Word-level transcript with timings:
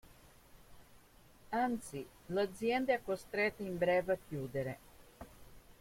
Anzi 1.51 2.03
l'azienda 2.29 2.91
è 2.91 3.03
costretta 3.03 3.61
in 3.61 3.77
breve 3.77 4.13
a 4.13 4.17
chiudere. 4.27 4.77